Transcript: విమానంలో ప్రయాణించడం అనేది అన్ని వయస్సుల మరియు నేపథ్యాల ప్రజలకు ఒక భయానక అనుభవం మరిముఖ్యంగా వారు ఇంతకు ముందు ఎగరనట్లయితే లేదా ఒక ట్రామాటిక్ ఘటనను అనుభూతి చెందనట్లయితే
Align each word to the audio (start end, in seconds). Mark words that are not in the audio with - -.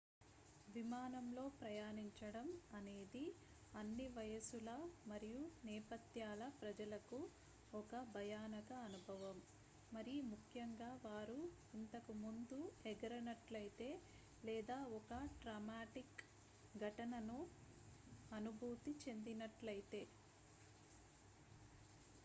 విమానంలో 0.67 1.43
ప్రయాణించడం 1.57 2.47
అనేది 2.77 3.25
అన్ని 3.73 4.07
వయస్సుల 4.15 4.69
మరియు 5.05 5.41
నేపథ్యాల 5.63 6.45
ప్రజలకు 6.57 7.19
ఒక 7.73 8.01
భయానక 8.15 8.71
అనుభవం 8.87 9.37
మరిముఖ్యంగా 9.91 10.89
వారు 11.05 11.39
ఇంతకు 11.73 12.15
ముందు 12.23 12.59
ఎగరనట్లయితే 12.85 13.89
లేదా 14.43 14.79
ఒక 14.91 15.11
ట్రామాటిక్ 15.39 16.19
ఘటనను 16.81 17.39
అనుభూతి 18.31 18.93
చెందనట్లయితే 19.03 20.03